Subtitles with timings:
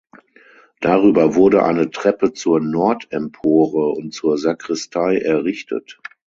[0.79, 5.99] Darüber wurde eine Treppe zur Nordempore und zur Sakristei errichtet.